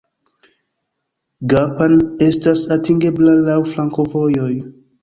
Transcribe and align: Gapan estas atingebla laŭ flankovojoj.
Gapan 1.53 1.95
estas 2.29 2.65
atingebla 2.79 3.39
laŭ 3.45 3.61
flankovojoj. 3.73 4.55